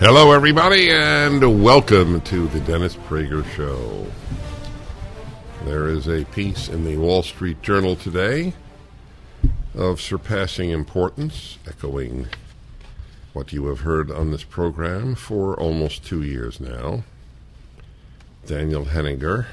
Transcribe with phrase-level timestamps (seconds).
[0.00, 4.06] Hello, everybody, and welcome to the Dennis Prager Show.
[5.64, 8.52] There is a piece in the Wall Street Journal today
[9.74, 12.28] of surpassing importance, echoing
[13.32, 17.02] what you have heard on this program for almost two years now.
[18.46, 19.48] Daniel Henninger,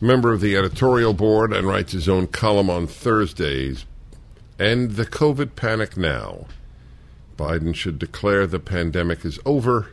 [0.00, 3.84] member of the editorial board and writes his own column on Thursdays,
[4.58, 6.46] End the COVID Panic Now.
[7.36, 9.88] Biden should declare the pandemic is over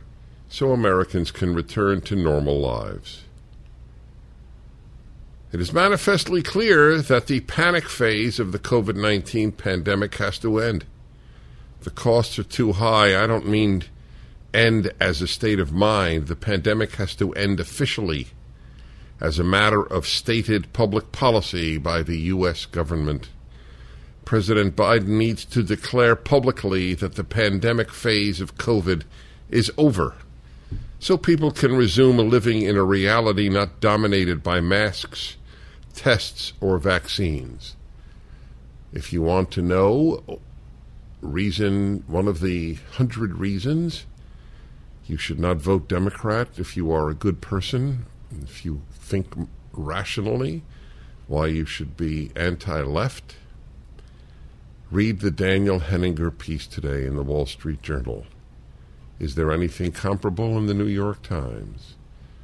[0.48, 3.22] so Americans can return to normal lives.
[5.50, 10.58] It is manifestly clear that the panic phase of the COVID 19 pandemic has to
[10.58, 10.86] end.
[11.82, 13.22] The costs are too high.
[13.22, 13.84] I don't mean
[14.54, 16.28] end as a state of mind.
[16.28, 18.28] The pandemic has to end officially
[19.20, 22.66] as a matter of stated public policy by the U.S.
[22.66, 23.28] government.
[24.24, 29.02] President Biden needs to declare publicly that the pandemic phase of COVID
[29.50, 30.14] is over
[31.02, 35.36] so people can resume a living in a reality not dominated by masks,
[35.94, 37.74] tests, or vaccines.
[38.92, 40.40] If you want to know
[41.20, 44.06] reason, one of the hundred reasons
[45.06, 48.06] you should not vote Democrat if you are a good person,
[48.40, 49.26] if you think
[49.72, 50.62] rationally,
[51.26, 53.34] why you should be anti left,
[54.92, 58.26] Read the Daniel Henninger piece today in the Wall Street Journal.
[59.18, 61.94] Is there anything comparable in the New York Times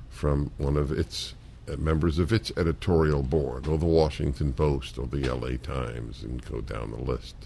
[0.09, 1.35] from one of its
[1.71, 6.43] uh, members of its editorial board, or the Washington Post, or the LA Times, and
[6.43, 7.37] go down the list?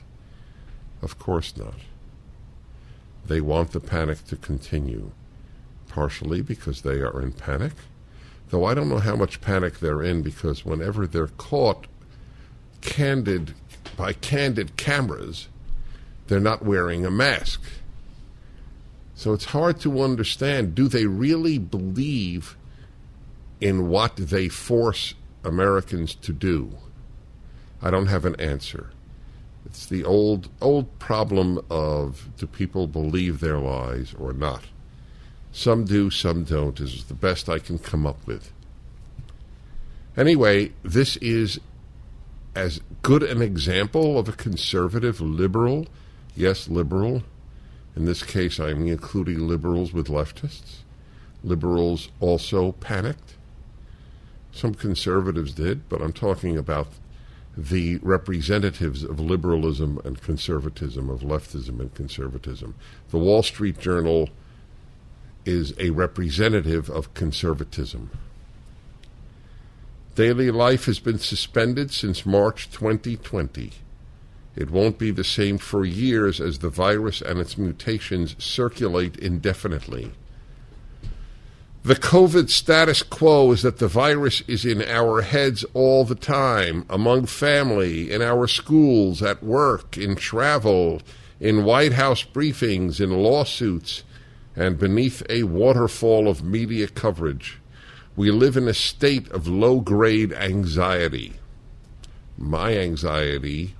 [1.03, 1.81] Of course not.
[3.27, 5.11] They want the panic to continue,
[5.89, 7.73] partially because they are in panic,
[8.51, 11.89] though I don't know how much panic they're in because whenever they're caught
[12.83, 13.55] candid
[13.97, 15.49] by candid cameras,
[16.27, 17.63] they're not wearing a mask.
[19.15, 22.57] So it's hard to understand do they really believe
[23.61, 25.15] in what they force
[25.45, 26.73] Americans to do?
[27.81, 28.91] I don't have an answer.
[29.65, 34.65] It's the old old problem of do people believe their lies or not?
[35.53, 38.53] Some do, some don't, is the best I can come up with.
[40.17, 41.61] Anyway, this is
[42.55, 45.87] as good an example of a conservative liberal,
[46.35, 47.23] yes, liberal.
[47.97, 50.83] In this case, I'm including liberals with leftists.
[51.43, 53.37] Liberals also panicked.
[54.53, 56.89] Some conservatives did, but I'm talking about
[57.57, 62.75] the representatives of liberalism and conservatism, of leftism and conservatism.
[63.11, 64.31] The Wall Street Journal
[65.45, 68.11] is a representative of conservatism.
[70.15, 73.73] Daily life has been suspended since March 2020.
[74.55, 80.13] It won't be the same for years as the virus and its mutations circulate indefinitely.
[81.83, 86.85] The COVID status quo is that the virus is in our heads all the time,
[86.91, 91.01] among family, in our schools, at work, in travel,
[91.41, 94.03] in White House briefings, in lawsuits,
[94.55, 97.62] and beneath a waterfall of media coverage.
[98.15, 101.35] We live in a state of low grade anxiety.
[102.37, 103.75] My anxiety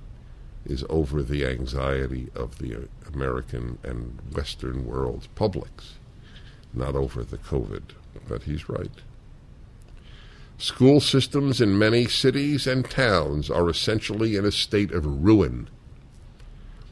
[0.65, 5.95] is over the anxiety of the American and Western world's publics,
[6.73, 7.83] not over the COVID.
[8.27, 8.91] But he's right.
[10.57, 15.67] School systems in many cities and towns are essentially in a state of ruin.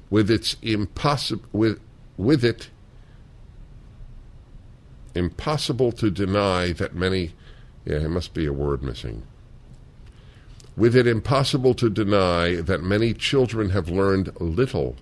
[0.09, 1.79] With its impossible with
[2.17, 2.69] with it
[5.15, 7.33] impossible to deny that many,
[7.85, 9.23] yeah, it must be a word missing.
[10.77, 14.95] With it impossible to deny that many children have learned little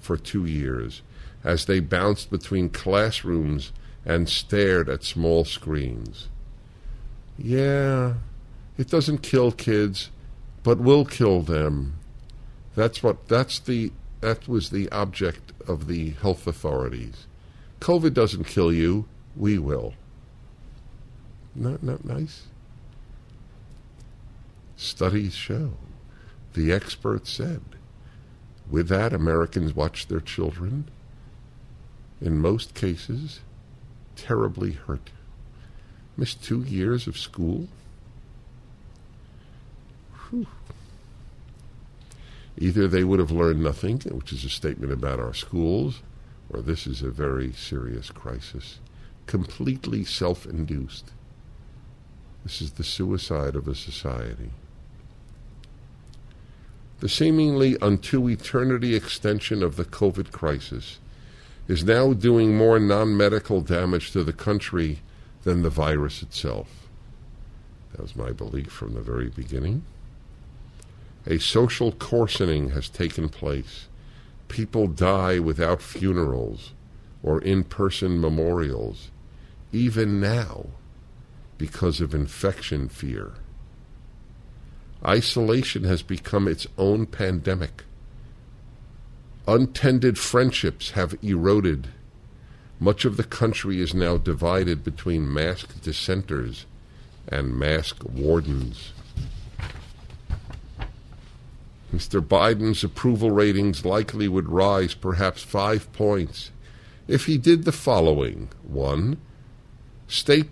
[0.00, 1.02] for two years
[1.44, 3.72] as they bounced between classrooms
[4.04, 6.28] and stared at small screens.
[7.38, 8.14] Yeah,
[8.78, 10.10] it doesn't kill kids,
[10.62, 11.94] but will kill them.
[12.74, 17.26] That's what that's the that was the object of the health authorities.
[17.80, 19.06] COVID doesn't kill you,
[19.36, 19.94] we will.
[21.54, 22.46] Not, not nice?
[24.76, 25.72] Studies show,
[26.54, 27.62] the experts said,
[28.70, 30.88] With that, Americans watch their children,
[32.20, 33.40] in most cases,
[34.16, 35.10] terribly hurt.
[36.16, 37.68] Missed two years of school.
[40.30, 40.46] Whew.
[42.58, 46.02] Either they would have learned nothing, which is a statement about our schools,
[46.50, 48.78] or this is a very serious crisis,
[49.32, 51.10] completely self induced.
[52.42, 54.50] This is the suicide of a society.
[57.00, 60.98] The seemingly unto eternity extension of the COVID crisis
[61.66, 64.98] is now doing more non medical damage to the country
[65.44, 66.90] than the virus itself.
[67.92, 69.82] That was my belief from the very beginning.
[71.26, 73.88] A social coarsening has taken place.
[74.48, 76.74] People die without funerals
[77.22, 79.11] or in person memorials,
[79.72, 80.66] even now,
[81.58, 83.32] because of infection fear.
[85.04, 87.84] Isolation has become its own pandemic.
[89.48, 91.88] Untended friendships have eroded.
[92.78, 96.66] Much of the country is now divided between masked dissenters
[97.28, 98.92] and mask wardens.
[101.92, 102.20] Mr.
[102.20, 106.50] Biden's approval ratings likely would rise perhaps five points
[107.06, 108.48] if he did the following.
[108.62, 109.18] One,
[110.12, 110.50] state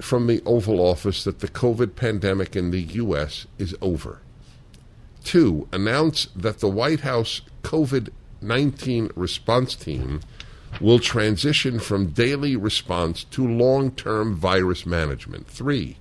[0.00, 3.46] from the Oval Office that the COVID pandemic in the U.S.
[3.58, 4.20] is over.
[5.22, 8.08] Two, announce that the White House COVID
[8.40, 10.20] 19 response team
[10.80, 15.46] will transition from daily response to long term virus management.
[15.46, 15.98] Three,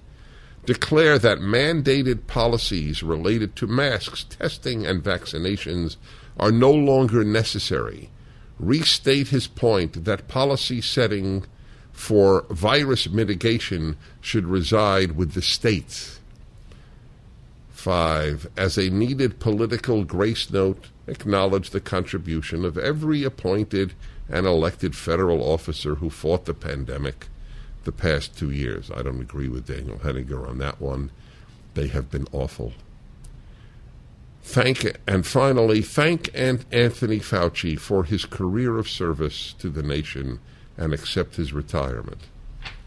[0.65, 5.97] declare that mandated policies related to masks, testing, and vaccinations
[6.39, 8.09] are no longer necessary.
[8.57, 11.45] Restate his point that policy setting
[12.01, 16.19] for virus mitigation should reside with the states.
[17.69, 23.93] Five, as a needed political grace note, acknowledge the contribution of every appointed
[24.27, 27.27] and elected federal officer who fought the pandemic
[27.83, 28.89] the past two years.
[28.89, 31.11] I don't agree with Daniel Henninger on that one.
[31.75, 32.73] They have been awful.
[34.41, 40.39] Thank and finally thank Anthony Fauci for his career of service to the nation
[40.81, 42.21] and accept his retirement.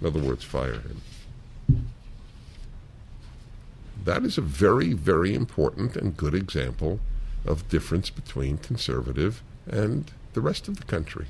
[0.01, 1.01] In other words, fire him.
[4.05, 6.99] That is a very, very important and good example
[7.47, 11.27] of difference between conservative and the rest of the country.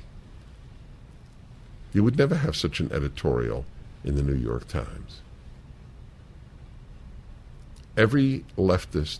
[1.93, 3.65] You would never have such an editorial
[4.03, 5.21] in the New York Times.
[7.95, 9.19] Every leftist,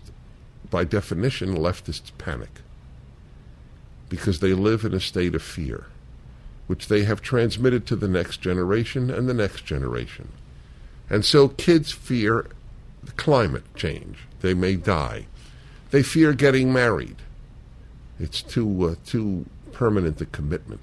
[0.71, 2.61] by definition, leftists panic
[4.09, 5.85] because they live in a state of fear,
[6.67, 10.29] which they have transmitted to the next generation and the next generation.
[11.09, 12.47] And so kids fear
[13.17, 14.19] climate change.
[14.41, 15.27] They may die.
[15.91, 17.17] They fear getting married.
[18.19, 20.81] It's too, uh, too permanent a commitment.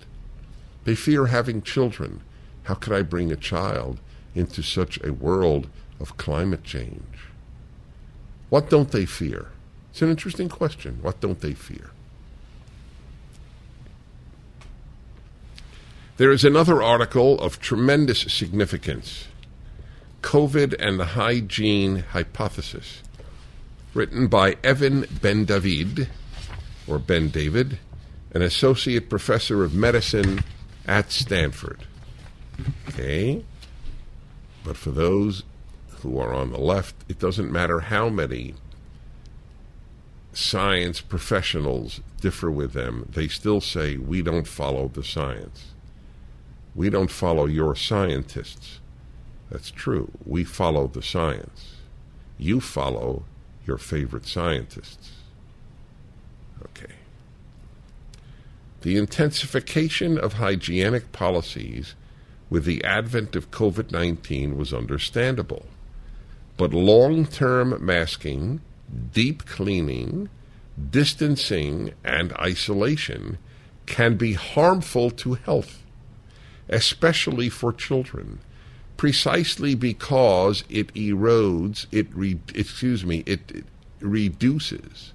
[0.85, 2.21] They fear having children.
[2.65, 3.99] How could I bring a child
[4.35, 5.69] into such a world
[6.01, 7.29] of climate change?
[8.51, 9.49] What don't they fear?
[9.91, 10.99] It's an interesting question.
[11.03, 11.91] What don't they fear?
[16.19, 19.29] There is another article of tremendous significance
[20.21, 23.03] COVID and the Hygiene Hypothesis,
[23.95, 26.09] written by Evan Ben David,
[26.87, 27.79] or Bendavid,
[28.33, 30.45] an associate professor of medicine
[30.87, 31.87] at Stanford.
[32.89, 33.45] Okay?
[34.65, 35.43] But for those
[36.01, 38.55] who are on the left, it doesn't matter how many
[40.33, 45.72] science professionals differ with them, they still say, we don't follow the science.
[46.75, 48.81] We don't follow your scientists.
[49.51, 50.11] That's true.
[50.25, 51.77] We follow the science.
[52.39, 53.25] You follow
[53.67, 55.13] your favorite scientists.
[56.63, 56.95] Okay.
[58.81, 61.95] The intensification of hygienic policies
[62.51, 65.67] with the advent of COVID 19 was understandable.
[66.57, 68.61] But long term masking,
[69.13, 70.29] deep cleaning,
[70.91, 73.39] distancing, and isolation
[73.87, 75.82] can be harmful to health,
[76.69, 78.41] especially for children,
[78.97, 83.65] precisely because it erodes, it re- excuse me, it, it
[84.01, 85.13] reduces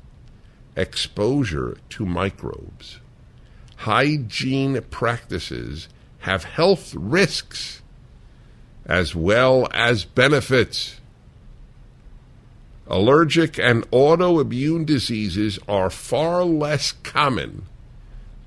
[0.75, 3.00] exposure to microbes
[3.77, 5.88] hygiene practices
[6.20, 7.82] have health risks
[8.86, 11.00] as well as benefits.
[12.88, 17.63] Allergic and autoimmune diseases are far less common.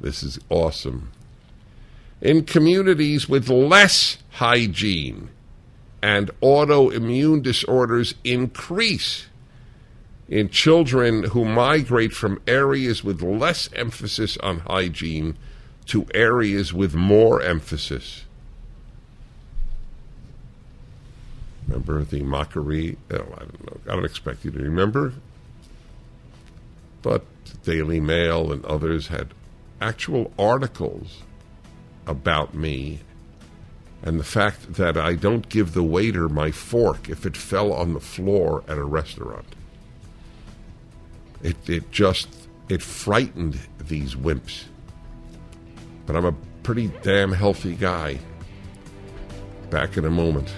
[0.01, 1.13] This is awesome.
[2.21, 5.31] In communities with less hygiene
[6.03, 9.27] and autoimmune disorders increase
[10.29, 15.37] in children who migrate from areas with less emphasis on hygiene
[15.87, 18.25] to areas with more emphasis.
[21.67, 22.97] Remember the mockery?
[23.11, 23.81] Oh, I don't know.
[23.93, 25.15] I don't expect you to remember.
[27.03, 27.25] But
[27.65, 29.29] Daily Mail and others had
[29.81, 31.23] actual articles
[32.11, 33.01] about me
[34.03, 37.93] and the fact that I don't give the waiter my fork if it fell on
[37.93, 39.47] the floor at a restaurant.
[41.43, 42.29] It, it just
[42.69, 44.65] it frightened these wimps.
[46.07, 48.19] But I'm a pretty damn healthy guy.
[49.71, 50.53] Back in a moment.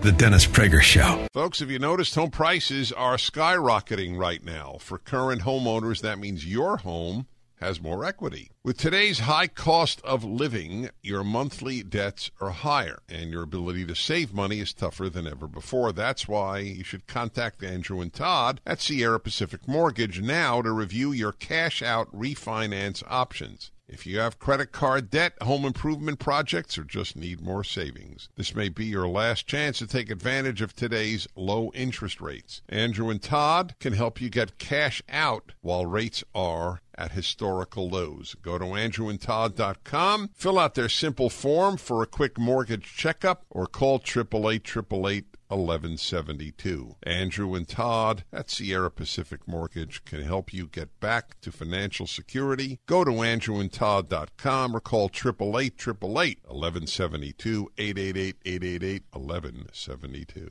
[0.00, 1.26] The Dennis Prager Show.
[1.32, 4.76] Folks, have you noticed home prices are skyrocketing right now?
[4.80, 7.26] For current homeowners, that means your home
[7.60, 8.50] has more equity.
[8.62, 13.94] With today's high cost of living, your monthly debts are higher, and your ability to
[13.94, 15.92] save money is tougher than ever before.
[15.92, 21.12] That's why you should contact Andrew and Todd at Sierra Pacific Mortgage now to review
[21.12, 23.70] your cash out refinance options.
[23.88, 28.52] If you have credit card debt, home improvement projects, or just need more savings, this
[28.52, 32.62] may be your last chance to take advantage of today's low interest rates.
[32.68, 38.34] Andrew and Todd can help you get cash out while rates are at historical lows.
[38.42, 44.00] Go to andrewandtodd.com, fill out their simple form for a quick mortgage checkup, or call
[44.04, 46.96] 888 1172.
[47.02, 52.80] Andrew and Todd at Sierra Pacific Mortgage can help you get back to financial security.
[52.86, 60.50] Go to andrewandtodd.com or call 888 1172 888 888 1172.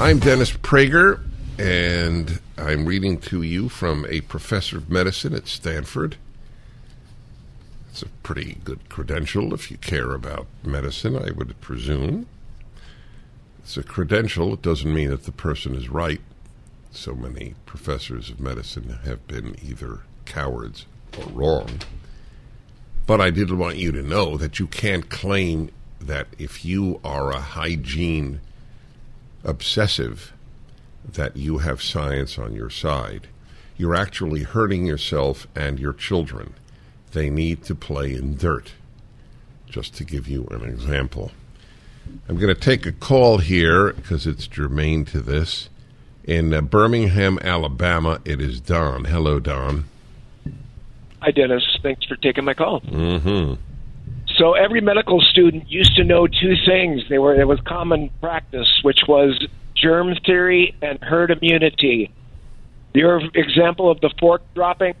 [0.00, 1.24] I'm Dennis Prager,
[1.58, 6.16] and I'm reading to you from a professor of medicine at Stanford.
[7.90, 12.26] It's a pretty good credential if you care about medicine, I would presume.
[13.68, 14.54] It's a credential.
[14.54, 16.22] It doesn't mean that the person is right.
[16.90, 20.86] So many professors of medicine have been either cowards
[21.18, 21.80] or wrong.
[23.06, 25.68] But I did want you to know that you can't claim
[26.00, 28.40] that if you are a hygiene
[29.44, 30.32] obsessive,
[31.06, 33.28] that you have science on your side.
[33.76, 36.54] You're actually hurting yourself and your children.
[37.12, 38.72] They need to play in dirt.
[39.68, 41.32] Just to give you an example.
[42.28, 45.68] I'm going to take a call here because it's germane to this.
[46.24, 49.06] In uh, Birmingham, Alabama, it is Don.
[49.06, 49.84] Hello, Don.
[51.20, 51.64] Hi, Dennis.
[51.82, 52.80] Thanks for taking my call.
[52.82, 53.54] Mm-hmm.
[54.36, 57.02] So every medical student used to know two things.
[57.08, 62.12] They were it was common practice, which was germ theory and herd immunity.
[62.94, 64.94] Your example of the fork dropping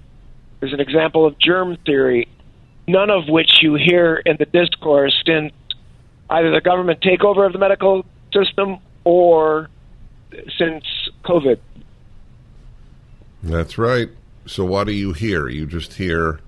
[0.62, 2.28] is an example of germ theory,
[2.86, 5.52] none of which you hear in the discourse since
[6.30, 9.68] either the government takeover of the medical system or
[10.58, 10.84] since
[11.24, 11.58] COVID.
[13.42, 14.10] That's right.
[14.46, 15.48] So what do you hear?
[15.48, 16.40] You just hear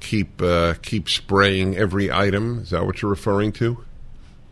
[0.00, 2.60] keep uh, keep spraying every item.
[2.60, 3.84] Is that what you're referring to?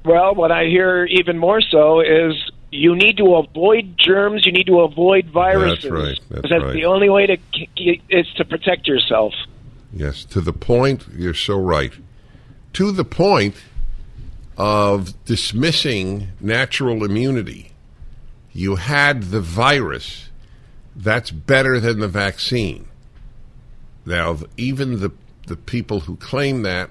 [0.04, 2.34] Well, what I hear even more so is
[2.70, 4.44] you need to avoid germs.
[4.44, 5.84] You need to avoid viruses.
[5.84, 6.20] That's right.
[6.30, 6.72] That's, that's right.
[6.72, 7.36] the only way to
[8.08, 9.32] is to protect yourself.
[9.92, 11.06] Yes, to the point.
[11.14, 11.92] You're so right.
[12.72, 13.56] To the point
[14.56, 17.72] of dismissing natural immunity.
[18.52, 20.28] You had the virus.
[20.94, 22.86] That's better than the vaccine.
[24.04, 25.12] Now, even the
[25.48, 26.90] the people who claim that,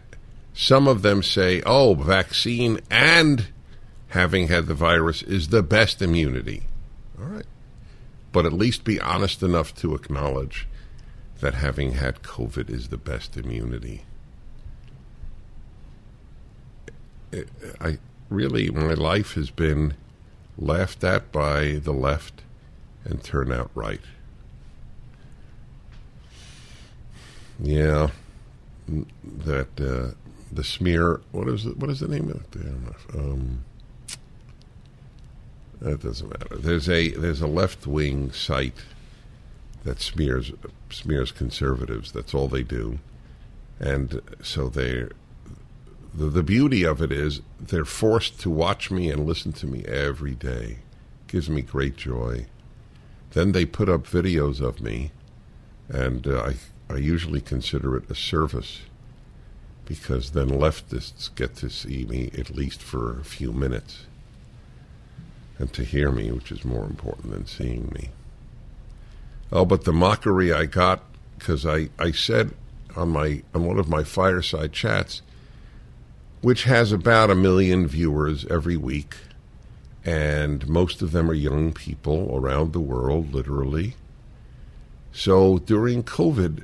[0.53, 3.48] some of them say, "Oh, vaccine and
[4.10, 6.63] having had the virus is the best immunity."
[7.20, 7.46] All right,
[8.32, 10.68] but at least be honest enough to acknowledge
[11.39, 14.03] that having had COVID is the best immunity.
[17.80, 17.98] I
[18.30, 19.94] really my life has been
[20.58, 22.42] laughed at by the left
[23.04, 24.02] and turned out right.
[27.60, 28.10] Yeah,
[29.24, 30.16] that uh,
[30.52, 31.22] the smear.
[31.32, 31.78] What is it?
[31.78, 33.16] What is the name of it?
[33.16, 33.64] Um,
[35.82, 36.58] that doesn't matter.
[36.58, 38.78] There's a there's a left wing site
[39.84, 40.52] that smears
[40.90, 42.12] smears conservatives.
[42.12, 43.00] That's all they do,
[43.80, 45.08] and so they
[46.13, 49.84] the, the beauty of it is they're forced to watch me and listen to me
[49.86, 50.77] every day.
[51.25, 52.48] It Gives me great joy.
[53.32, 55.12] Then they put up videos of me,
[55.88, 56.51] and uh,
[56.89, 58.82] I, I usually consider it a service
[59.86, 64.06] because then leftists get to see me at least for a few minutes
[65.62, 68.10] and to hear me, which is more important than seeing me.
[69.51, 71.03] Oh, but the mockery I got
[71.38, 72.51] because I, I said
[72.96, 75.22] on my on one of my fireside chats
[76.41, 79.15] which has about a million viewers every week.
[80.03, 83.95] and most of them are young people around the world, literally.
[85.12, 86.63] So during COVID,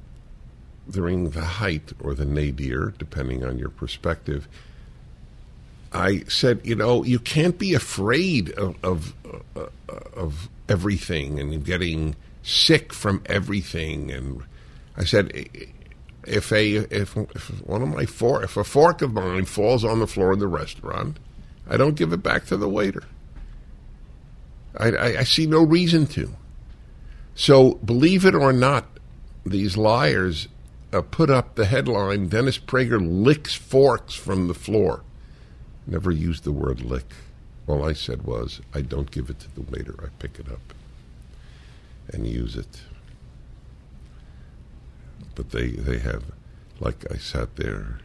[0.90, 4.48] during the height or the nadir, depending on your perspective,
[5.94, 9.14] I said, you know, you can't be afraid of of,
[9.56, 9.68] uh,
[10.14, 14.12] of everything and getting sick from everything.
[14.12, 14.44] And
[14.98, 15.32] I said,
[16.28, 20.00] if a if, if one of my four if a fork of mine falls on
[20.00, 21.18] the floor in the restaurant,
[21.70, 23.04] I don't give it back to the waiter.
[24.78, 26.34] I, I, I see no reason to.
[27.36, 28.86] So believe it or not,
[29.46, 30.48] these liars
[30.94, 35.04] uh, put up the headline: Dennis Prager licks forks from the floor.
[35.86, 37.14] Never used the word lick.
[37.66, 39.96] All I said was, I don't give it to the waiter.
[40.02, 40.74] I pick it up
[42.14, 42.82] and use it.
[45.38, 46.26] But they, they have,
[46.80, 48.00] like I sat there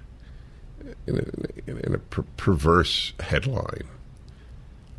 [1.06, 3.88] in a, in a per- perverse headline.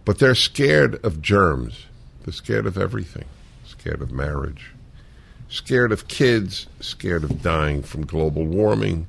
[0.04, 1.86] But they're scared of germs.
[2.24, 3.26] They're scared of everything.
[3.66, 4.72] Scared of marriage.
[5.48, 6.68] Scared of kids.
[6.82, 9.08] Scared of dying from global warming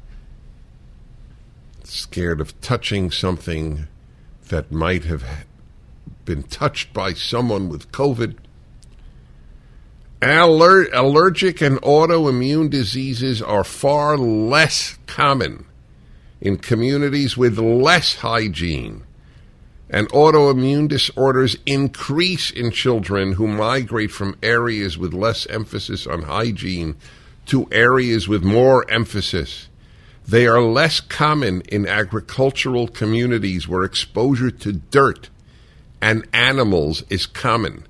[1.87, 3.87] scared of touching something
[4.49, 5.25] that might have
[6.25, 8.37] been touched by someone with COVID.
[10.25, 15.67] Aller- allergic and autoimmune diseases are far less common
[16.41, 19.03] in communities with less hygiene.
[19.91, 26.97] And autoimmune disorders increase in children who migrate from areas with less emphasis on hygiene
[27.47, 29.69] to areas with more emphasis
[30.27, 35.29] they are less common in agricultural communities where exposure to dirt
[36.01, 37.85] and animals is common,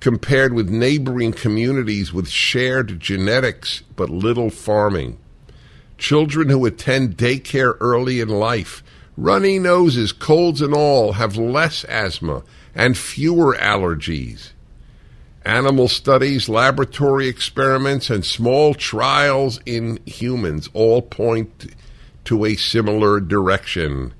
[0.00, 5.18] compared with neighboring communities with shared genetics but little farming.
[5.98, 8.82] Children who attend daycare early in life,
[9.16, 12.42] runny noses, colds, and all, have less asthma
[12.74, 14.52] and fewer allergies.
[15.44, 21.74] Animal studies, laboratory experiments, and small trials in humans all point
[22.24, 24.14] to a similar direction.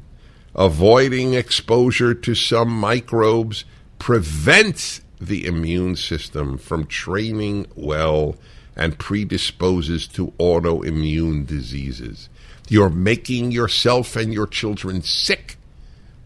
[0.55, 3.65] Avoiding exposure to some microbes
[3.99, 8.37] prevents the immune system from training well
[8.77, 12.29] and predisposes to autoimmune diseases.
[12.69, 15.57] You're making yourself and your children sick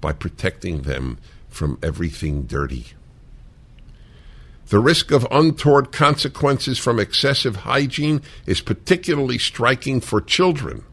[0.00, 2.88] by protecting them from everything dirty.
[4.68, 10.84] The risk of untoward consequences from excessive hygiene is particularly striking for children.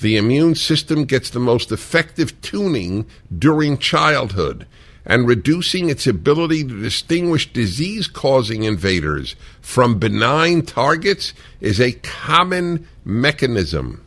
[0.00, 4.66] The immune system gets the most effective tuning during childhood,
[5.10, 12.86] and reducing its ability to distinguish disease causing invaders from benign targets is a common
[13.04, 14.06] mechanism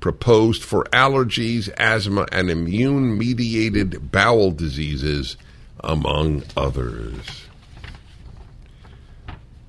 [0.00, 5.38] proposed for allergies, asthma, and immune mediated bowel diseases,
[5.80, 7.46] among others.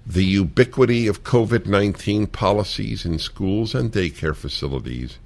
[0.06, 5.20] The ubiquity of COVID 19 policies in schools and daycare facilities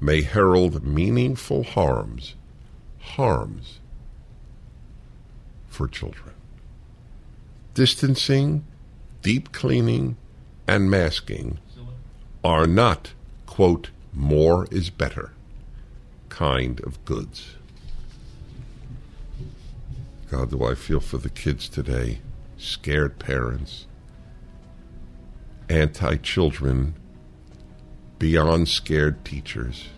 [0.00, 2.36] may herald meaningful harms,
[3.00, 3.80] harms
[5.72, 6.34] for children.
[7.74, 8.64] Distancing,
[9.22, 10.16] deep cleaning,
[10.68, 11.58] and masking
[12.44, 13.12] are not,
[13.46, 15.32] quote, more is better
[16.28, 17.56] kind of goods.
[20.30, 22.20] God, do I feel for the kids today,
[22.56, 23.86] scared parents
[25.72, 26.94] anti children,
[28.18, 29.88] beyond scared teachers,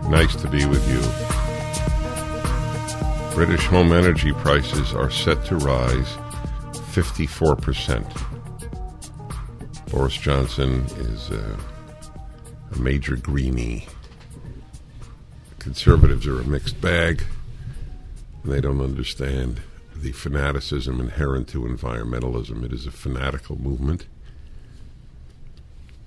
[0.09, 1.34] Nice to be with you.
[3.35, 6.07] British home energy prices are set to rise
[6.93, 8.09] 54%.
[9.91, 11.57] Boris Johnson is a,
[12.71, 13.89] a major greenie.
[15.59, 17.25] Conservatives are a mixed bag,
[18.45, 19.61] they don't understand
[19.93, 22.63] the fanaticism inherent to environmentalism.
[22.63, 24.05] It is a fanatical movement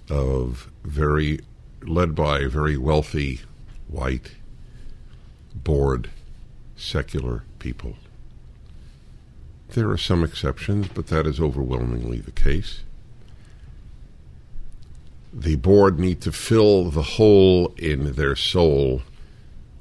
[0.09, 1.41] of very,
[1.83, 3.41] led by very wealthy,
[3.87, 4.31] white,
[5.55, 6.09] bored,
[6.79, 7.97] secular people.
[9.71, 12.85] There are some exceptions, but that is overwhelmingly the case.
[15.33, 19.03] The bored need to fill the hole in their soul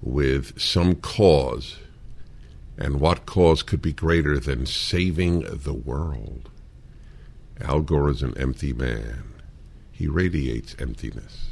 [0.02, 1.78] with some cause.
[2.78, 6.50] And what cause could be greater than saving the world?
[7.62, 9.24] Al Gore is an empty man.
[9.92, 11.52] He radiates emptiness.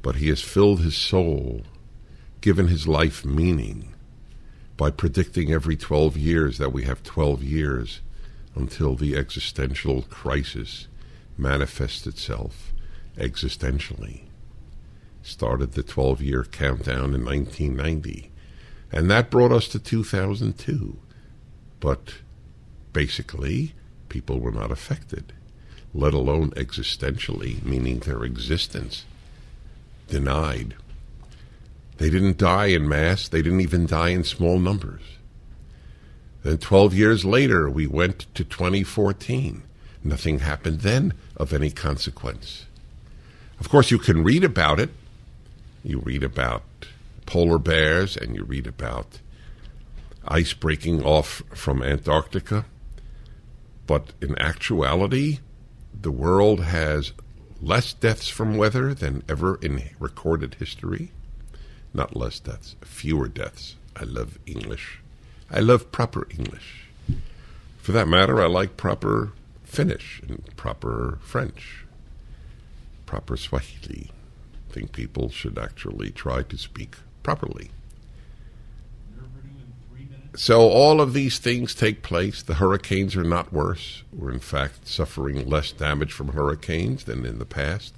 [0.00, 1.62] But he has filled his soul,
[2.40, 3.93] given his life meaning
[4.76, 8.00] by predicting every 12 years that we have 12 years
[8.54, 10.88] until the existential crisis
[11.36, 12.72] manifests itself
[13.16, 14.22] existentially.
[15.22, 18.30] Started the 12 year countdown in 1990,
[18.92, 20.98] and that brought us to 2002.
[21.80, 22.14] But
[22.92, 23.74] basically,
[24.08, 25.32] people were not affected,
[25.92, 29.04] let alone existentially, meaning their existence
[30.08, 30.74] denied
[31.98, 35.02] they didn't die in mass, they didn't even die in small numbers.
[36.42, 39.62] Then 12 years later, we went to 2014.
[40.02, 42.66] Nothing happened then of any consequence.
[43.58, 44.90] Of course, you can read about it.
[45.82, 46.62] You read about
[47.24, 49.20] polar bears and you read about
[50.28, 52.66] ice breaking off from Antarctica.
[53.86, 55.38] But in actuality,
[55.98, 57.12] the world has
[57.62, 61.12] less deaths from weather than ever in recorded history.
[61.94, 63.76] Not less deaths, fewer deaths.
[63.94, 64.98] I love English.
[65.48, 66.88] I love proper English.
[67.80, 69.32] For that matter, I like proper
[69.64, 71.84] Finnish and proper French,
[73.06, 74.10] proper Swahili.
[74.68, 77.70] I think people should actually try to speak properly.
[80.36, 82.42] So all of these things take place.
[82.42, 84.02] The hurricanes are not worse.
[84.12, 87.94] We're in fact suffering less damage from hurricanes than in the past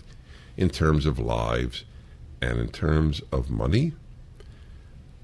[0.59, 1.85] in terms of lives
[2.40, 3.92] and in terms of money.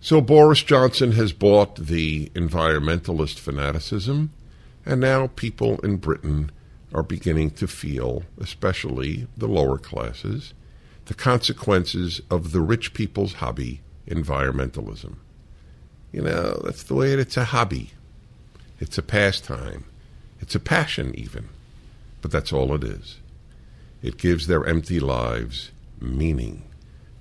[0.01, 4.33] So Boris Johnson has bought the environmentalist fanaticism,
[4.85, 6.51] and now people in Britain
[6.93, 10.55] are beginning to feel, especially the lower classes,
[11.07, 15.17] the consequences of the rich people's hobby, environmentalism.
[16.11, 17.91] You know, that's the way it, it's a hobby.
[18.81, 19.85] It's a pastime.
[20.41, 21.49] It's a passion, even.
[22.21, 23.19] But that's all it is.
[24.03, 25.71] It gives their empty lives
[26.01, 26.65] meaning.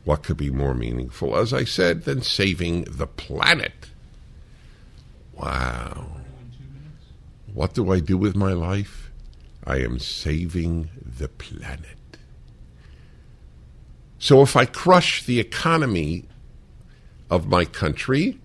[0.03, 3.89] What could be more meaningful, as I said, than saving the planet?
[5.33, 6.07] Wow.
[7.53, 9.11] What do I do with my life?
[9.63, 11.97] I am saving the planet.
[14.17, 16.25] So if I crush the economy
[17.29, 18.39] of my country,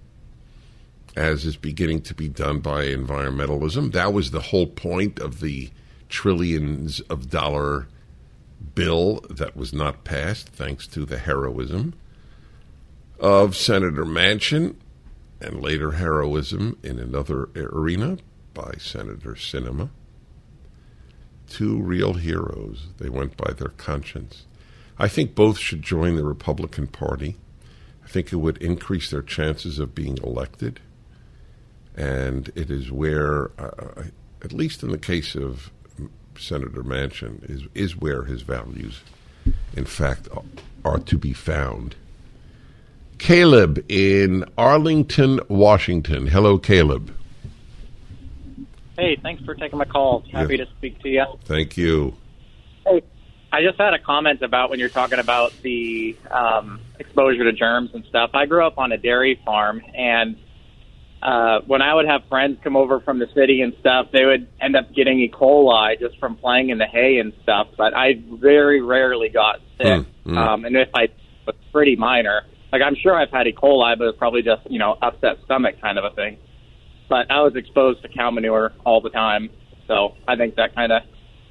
[1.14, 5.70] as is beginning to be done by environmentalism, that was the whole point of the
[6.08, 7.88] trillions of dollar
[8.74, 11.94] bill that was not passed, thanks to the heroism
[13.18, 14.76] of Senator Manchin
[15.40, 18.18] and later heroism in another arena
[18.54, 19.90] by Senator Sinema.
[21.48, 22.88] Two real heroes.
[22.98, 24.46] They went by their conscience.
[24.98, 27.36] I think both should join the Republican Party.
[28.04, 30.80] I think it would increase their chances of being elected.
[31.94, 34.04] And it is where, uh,
[34.42, 35.70] at least in the case of
[36.40, 39.00] Senator Manchin is is where his values,
[39.74, 40.28] in fact,
[40.84, 41.96] are to be found.
[43.18, 46.26] Caleb in Arlington, Washington.
[46.26, 47.14] Hello, Caleb.
[48.98, 50.24] Hey, thanks for taking my call.
[50.32, 50.68] Happy yes.
[50.68, 51.24] to speak to you.
[51.44, 52.14] Thank you.
[52.86, 53.02] Hey,
[53.52, 57.90] I just had a comment about when you're talking about the um, exposure to germs
[57.94, 58.30] and stuff.
[58.34, 60.36] I grew up on a dairy farm, and
[61.26, 64.46] uh, when I would have friends come over from the city and stuff, they would
[64.60, 65.28] end up getting E.
[65.28, 67.66] coli just from playing in the hay and stuff.
[67.76, 70.38] But I very rarely got sick, mm, mm.
[70.38, 71.08] Um, and if I
[71.44, 73.52] was pretty minor, like I'm sure I've had E.
[73.52, 76.38] coli, but it's probably just you know upset stomach kind of a thing.
[77.08, 79.50] But I was exposed to cow manure all the time,
[79.88, 81.02] so I think that kind of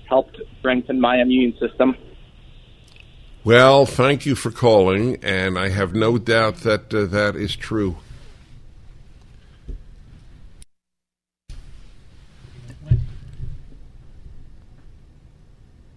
[0.07, 1.97] helped strengthen my immune system.
[3.43, 7.97] Well, thank you for calling, and I have no doubt that uh, that is true.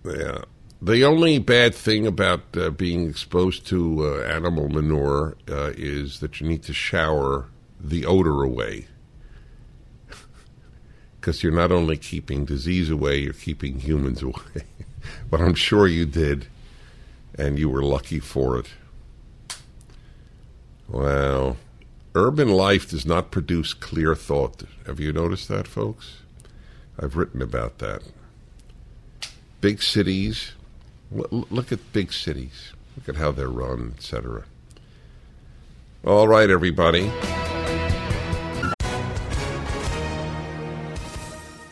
[0.08, 0.42] Yeah.
[0.80, 6.40] The only bad thing about uh, being exposed to uh, animal manure uh, is that
[6.40, 7.48] you need to shower
[7.80, 8.86] the odor away.
[11.20, 14.62] Because you're not only keeping disease away, you're keeping humans away.
[15.28, 16.46] but I'm sure you did,
[17.34, 18.68] and you were lucky for it.
[20.86, 21.56] Wow.
[22.14, 24.62] Urban life does not produce clear thought.
[24.86, 26.18] Have you noticed that, folks?
[26.98, 28.02] I've written about that.
[29.60, 30.52] Big cities,
[31.10, 32.72] look at big cities.
[32.96, 34.44] Look at how they're run, etc.
[36.06, 37.10] All right, everybody.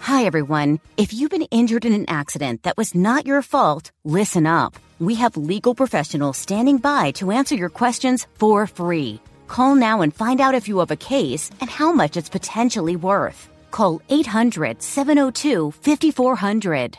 [0.01, 0.81] Hi, everyone.
[0.97, 4.75] If you've been injured in an accident that was not your fault, listen up.
[4.99, 9.21] We have legal professionals standing by to answer your questions for free.
[9.47, 12.97] Call now and find out if you have a case and how much it's potentially
[12.97, 13.49] worth.
[13.71, 16.99] Call 800 702 5400.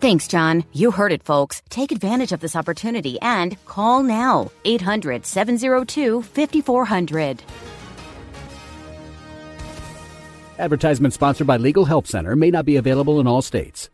[0.00, 0.62] Thanks, John.
[0.72, 1.60] You heard it, folks.
[1.70, 7.42] Take advantage of this opportunity and call now 800 702 5400.
[10.58, 13.90] Advertisement sponsored by Legal Help Center may not be available in all states.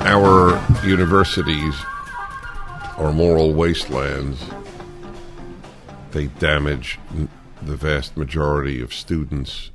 [0.00, 1.74] Our universities
[2.96, 4.42] are moral wastelands.
[6.12, 6.98] They damage
[7.60, 9.70] the vast majority of students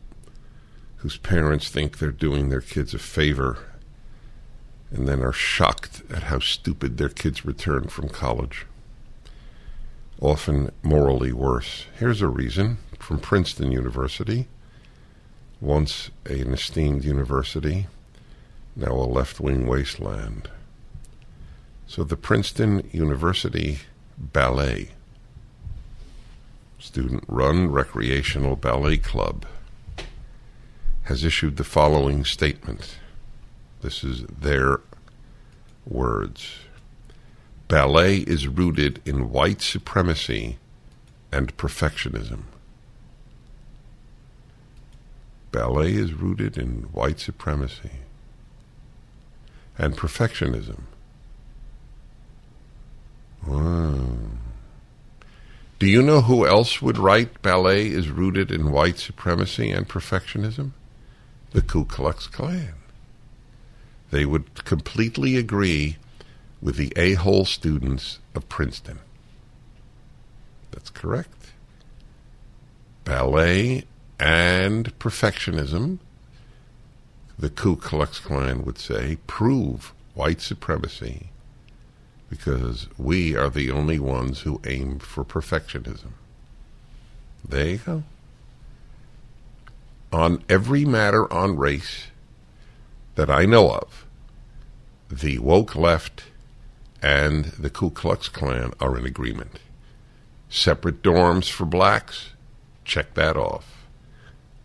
[1.04, 3.58] whose parents think they're doing their kids a favor
[4.90, 8.66] and then are shocked at how stupid their kids return from college.
[10.22, 11.88] Often morally worse.
[12.00, 14.48] Here's a reason from Princeton University,
[15.60, 17.88] once an esteemed university,
[18.74, 20.50] now a left wing wasteland.
[21.86, 23.80] So the Princeton University
[24.18, 24.92] Ballet,
[26.80, 29.46] student run recreational ballet club,
[31.04, 32.98] has issued the following statement.
[33.82, 34.80] This is their
[35.86, 36.60] words.
[37.68, 40.58] Ballet is rooted in white supremacy
[41.32, 42.44] and perfectionism.
[45.52, 47.92] Ballet is rooted in white supremacy
[49.78, 50.82] and perfectionism.
[53.46, 54.18] Wow.
[55.80, 60.72] Do you know who else would write ballet is rooted in white supremacy and perfectionism?
[61.54, 62.74] The Ku Klux Klan.
[64.12, 65.98] They would completely agree
[66.62, 69.00] with the a hole students of Princeton.
[70.72, 71.52] That's correct.
[73.04, 73.86] Ballet
[74.20, 76.00] and perfectionism,
[77.38, 81.30] the Ku Klux Klan would say, prove white supremacy
[82.30, 86.14] because we are the only ones who aim for perfectionism.
[87.48, 88.04] There you go
[90.14, 92.08] on every matter on race
[93.16, 94.06] that I know of,
[95.10, 96.26] the woke left
[97.02, 99.60] and the Ku Klux Klan are in agreement.
[100.50, 102.30] Separate dorms for blacks,
[102.86, 103.88] check that off.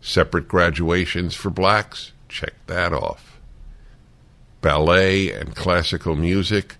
[0.01, 3.41] Separate graduations for blacks, check that off.
[4.61, 6.77] Ballet and classical music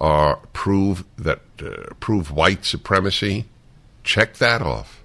[0.00, 3.46] are prove that uh, prove white supremacy,
[4.04, 5.01] check that off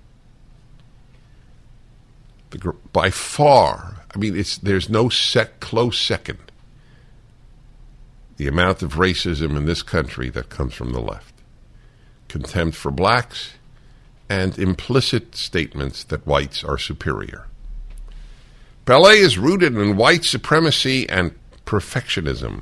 [2.61, 6.39] the, by far, I mean, it's there's no sec, close second.
[8.37, 11.33] The amount of racism in this country that comes from the left,
[12.27, 13.53] contempt for blacks,
[14.29, 17.47] and implicit statements that whites are superior.
[18.85, 21.33] Ballet is rooted in white supremacy and
[21.65, 22.61] perfectionism.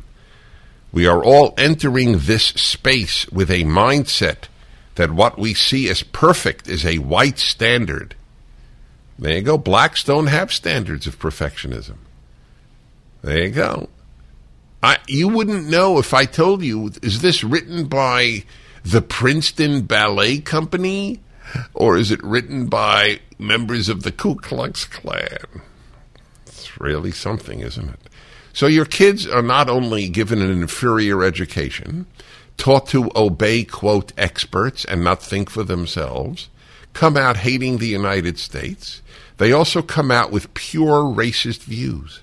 [0.92, 4.48] We are all entering this space with a mindset
[4.96, 8.16] that what we see as perfect is a white standard
[9.18, 9.58] there you go.
[9.58, 11.98] Blacks don't have standards of perfectionism.
[13.22, 13.90] There you go.
[14.84, 18.44] I, you wouldn't know if I told you, is this written by
[18.84, 21.22] the Princeton Ballet Company
[21.74, 25.62] or is it written by members of the Ku Klux Klan?
[26.46, 28.00] It's really something, isn't it?
[28.54, 32.06] So your kids are not only given an inferior education,
[32.58, 36.50] taught to obey, quote, experts and not think for themselves,
[36.94, 39.02] come out hating the United States,
[39.38, 42.22] they also come out with pure racist views.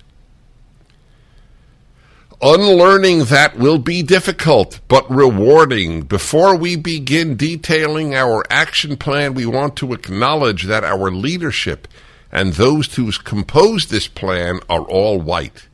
[2.41, 6.01] Unlearning that will be difficult but rewarding.
[6.01, 11.87] Before we begin detailing our action plan, we want to acknowledge that our leadership
[12.33, 15.67] and those who composed this plan are all white.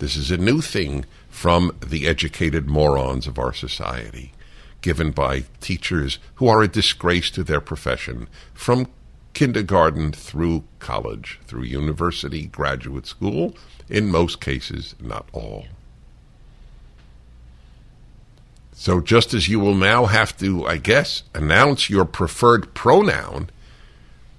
[0.00, 4.32] This is a new thing from the educated morons of our society,
[4.80, 8.88] given by teachers who are a disgrace to their profession, from
[9.32, 13.54] kindergarten through college, through university, graduate school,
[13.88, 15.66] in most cases, not all.
[18.72, 23.50] So just as you will now have to, I guess, announce your preferred pronoun,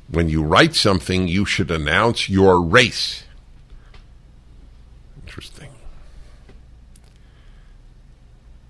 [0.09, 3.23] when you write something, you should announce your race.
[5.23, 5.69] Interesting.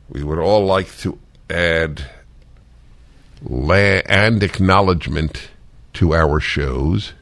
[0.10, 1.18] We would all like to
[1.50, 2.06] add
[3.42, 5.51] la- and acknowledgement
[5.94, 7.14] to our shows.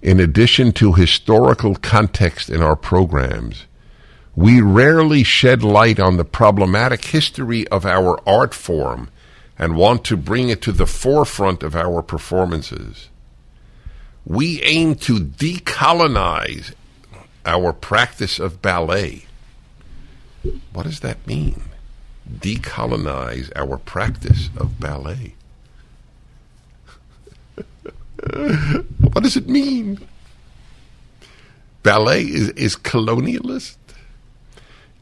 [0.00, 3.66] In addition to historical context in our programs,
[4.36, 9.10] we rarely shed light on the problematic history of our art form
[9.58, 13.08] and want to bring it to the forefront of our performances.
[14.24, 16.74] We aim to decolonize
[17.44, 19.24] our practice of ballet.
[20.72, 21.62] What does that mean?
[22.30, 25.34] Decolonize our practice of ballet.
[29.12, 29.98] what does it mean?
[31.82, 33.76] Ballet is, is colonialist?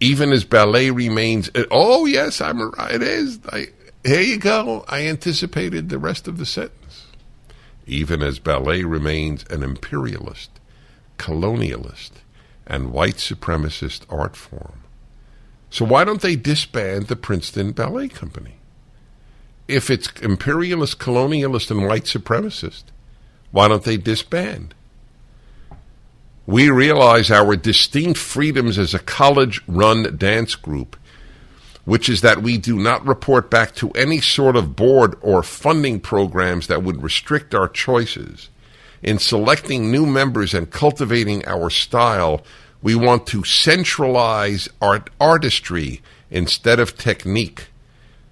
[0.01, 1.51] even as ballet remains.
[1.55, 2.95] Uh, oh yes, I'm right.
[2.95, 3.41] It is.
[3.51, 3.69] I,
[4.05, 4.85] here you go.
[4.89, 7.07] I anticipated the rest of the sentence.
[7.87, 10.51] Even as ballet remains an imperialist,
[11.19, 12.11] colonialist,
[12.67, 14.81] and white supremacist art form.
[15.71, 18.57] So why don't they disband the Princeton Ballet Company?
[19.69, 22.85] If it's imperialist, colonialist, and white supremacist,
[23.51, 24.75] why don't they disband?
[26.47, 30.97] We realize our distinct freedoms as a college run dance group,
[31.85, 35.99] which is that we do not report back to any sort of board or funding
[35.99, 38.49] programs that would restrict our choices.
[39.03, 42.45] In selecting new members and cultivating our style,
[42.81, 47.67] we want to centralize art artistry instead of technique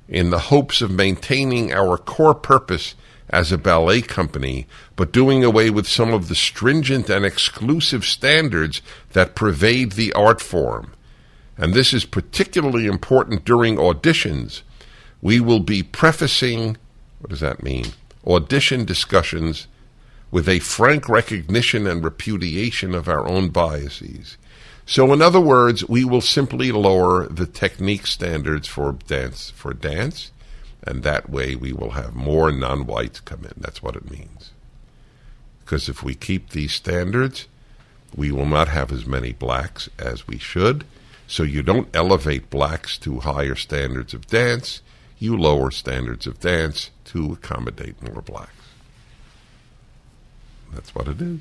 [0.09, 2.95] in the hopes of maintaining our core purpose
[3.31, 8.83] as a ballet company, but doing away with some of the stringent and exclusive standards
[9.13, 10.93] that pervade the art form.
[11.57, 14.63] And this is particularly important during auditions.
[15.23, 16.77] We will be prefacing,
[17.21, 17.87] what does that mean?
[18.27, 19.69] Audition discussions
[20.31, 24.37] with a frank recognition and repudiation of our own biases.
[24.87, 30.31] So, in other words, we will simply lower the technique standards for dance for dance
[30.87, 33.55] and that way we will have more non whites come in.
[33.57, 34.53] That's what it means.
[35.65, 37.49] Because if we keep these standards,
[38.15, 40.85] we will not have as many blacks as we should.
[41.27, 44.83] So you don't elevate blacks to higher standards of dance,
[45.19, 48.51] you lower standards of dance to accommodate more blacks.
[50.73, 51.41] That's what it is.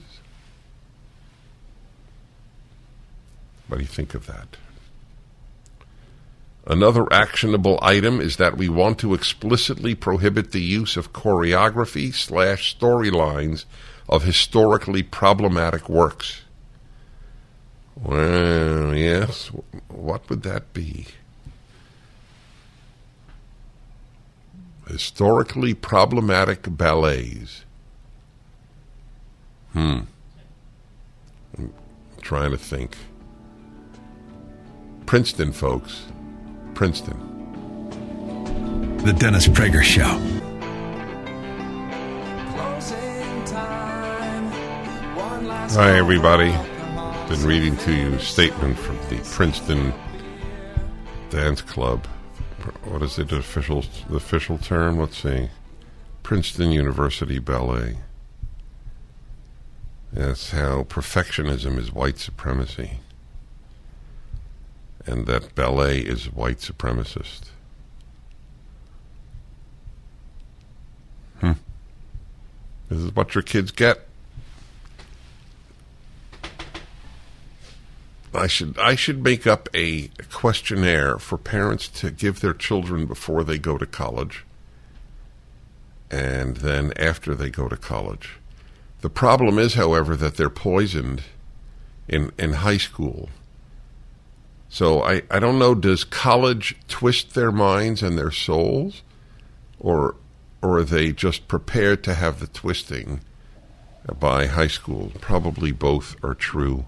[3.68, 4.58] What do you think of that?
[6.66, 12.78] Another actionable item is that we want to explicitly prohibit the use of choreography slash
[12.78, 13.66] storylines
[14.08, 16.44] of historically problematic works.
[17.96, 19.52] Well, yes.
[19.90, 21.08] What would that be?
[24.88, 27.66] Historically problematic ballets.
[29.74, 30.02] Hmm.
[31.58, 31.74] I'm
[32.22, 32.96] trying to think.
[35.06, 36.06] Princeton, folks.
[36.74, 37.20] Princeton.
[39.04, 40.20] The Dennis Prager Show.
[45.76, 46.52] Hi, everybody.
[47.30, 49.94] Been reading to you a statement from the Princeton
[51.30, 52.06] Dance Club.
[52.86, 53.30] What is it?
[53.30, 55.00] The official, the official term?
[55.00, 55.50] Let's see.
[56.24, 57.98] Princeton University Ballet.
[60.12, 63.00] That's how perfectionism is white supremacy
[65.06, 67.50] and that ballet is white supremacist.
[71.40, 71.54] Hmm.
[72.90, 74.08] This is what your kids get.
[78.36, 83.44] I should I should make up a questionnaire for parents to give their children before
[83.44, 84.44] they go to college
[86.10, 88.38] and then after they go to college.
[89.02, 91.24] The problem is, however, that they're poisoned
[92.08, 93.30] in, in high school
[94.74, 99.04] so I, I don't know, does college twist their minds and their souls?
[99.80, 100.16] Or,
[100.64, 103.22] or are they just prepared to have the twisting
[104.20, 105.12] by high school?
[105.22, 106.86] Probably both are true.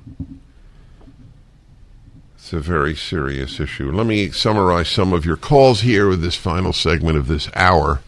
[2.34, 3.92] It's a very serious issue.
[3.92, 8.02] Let me summarize some of your calls here with this final segment of this hour.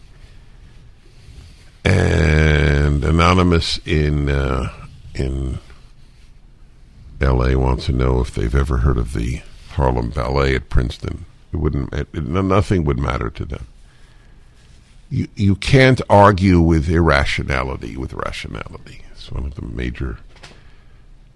[1.84, 4.72] And Anonymous in uh,
[5.14, 5.60] in
[7.20, 7.54] L.A.
[7.54, 9.42] wants to know if they've ever heard of the
[9.78, 11.24] Harlem Ballet at Princeton.
[11.52, 11.92] It wouldn't.
[11.94, 13.66] It, it, nothing would matter to them.
[15.08, 19.02] You you can't argue with irrationality with rationality.
[19.12, 20.18] It's one of the major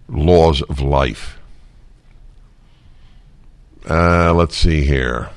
[0.08, 1.38] laws of life.
[3.88, 5.30] Uh, let's see here.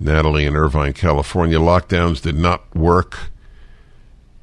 [0.00, 1.58] Natalie in Irvine, California.
[1.58, 3.30] Lockdowns did not work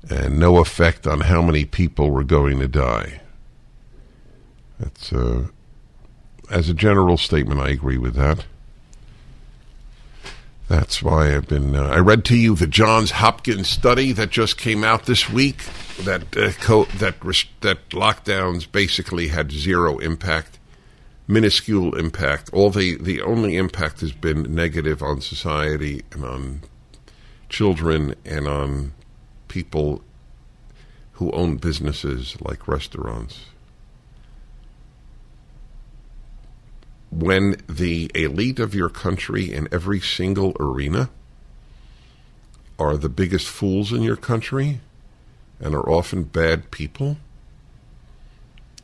[0.10, 3.22] and no effect on how many people were going to die.
[4.80, 5.48] That's uh,
[6.50, 8.46] as a general statement, I agree with that.
[10.68, 11.76] That's why I've been.
[11.76, 15.64] Uh, I read to you the Johns Hopkins study that just came out this week
[16.04, 17.22] that uh, co- that
[17.62, 20.60] that lockdowns basically had zero impact,
[21.26, 22.50] minuscule impact.
[22.52, 26.62] All the the only impact has been negative on society and on
[27.48, 28.94] children and on
[29.48, 30.02] people
[31.14, 33.46] who own businesses like restaurants.
[37.12, 41.10] When the elite of your country in every single arena
[42.78, 44.80] are the biggest fools in your country
[45.60, 47.18] and are often bad people,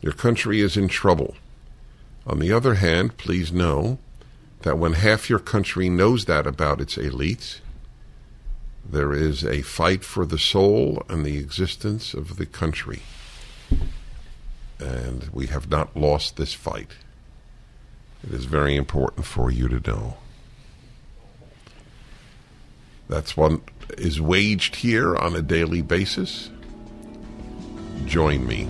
[0.02, 1.36] your country is in trouble.
[2.26, 4.00] On the other hand, please know
[4.62, 7.60] that when half your country knows that about its elites,
[8.90, 13.02] there is a fight for the soul and the existence of the country.
[14.80, 16.92] And we have not lost this fight.
[18.24, 20.18] It is very important for you to know.
[23.10, 23.60] That's what
[23.98, 26.50] is waged here on a daily basis.
[28.06, 28.70] Join me.